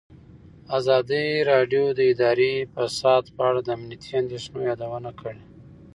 ازادي 0.77 1.25
راډیو 1.51 1.85
د 1.97 1.99
اداري 2.11 2.55
فساد 2.73 3.23
په 3.35 3.41
اړه 3.49 3.59
د 3.63 3.69
امنیتي 3.77 4.11
اندېښنو 4.21 4.59
یادونه 4.69 5.11
کړې. 5.19 5.41